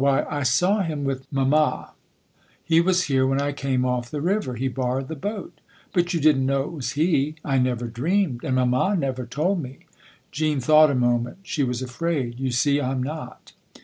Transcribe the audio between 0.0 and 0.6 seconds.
"Why, I